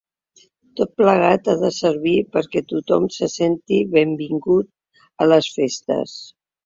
[0.79, 4.73] Tot plegat ha de servir perquè tothom se senti benvingut
[5.25, 6.17] a les festes.